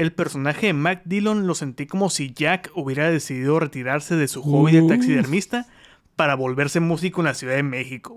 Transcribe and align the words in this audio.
el 0.00 0.12
personaje 0.12 0.68
de 0.68 0.72
Mac 0.72 1.02
Dillon 1.04 1.46
lo 1.46 1.54
sentí 1.54 1.86
como 1.86 2.08
si 2.08 2.32
Jack 2.32 2.70
hubiera 2.74 3.10
decidido 3.10 3.60
retirarse 3.60 4.16
de 4.16 4.28
su 4.28 4.42
hobby 4.42 4.72
de 4.72 4.88
taxidermista 4.88 5.66
para 6.16 6.36
volverse 6.36 6.80
músico 6.80 7.20
en 7.20 7.26
la 7.26 7.34
Ciudad 7.34 7.56
de 7.56 7.62
México. 7.62 8.16